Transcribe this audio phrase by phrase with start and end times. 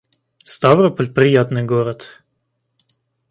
[0.43, 2.23] Ставрополь— приятный город